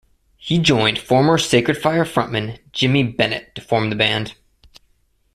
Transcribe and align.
He 0.37 0.57
joined 0.57 0.97
former 0.97 1.37
Sacred 1.37 1.77
Fire 1.77 2.05
frontman, 2.05 2.57
Jimi 2.71 3.15
Bennett 3.15 3.53
to 3.53 3.61
form 3.61 3.91
the 3.91 3.95
band. 3.95 4.33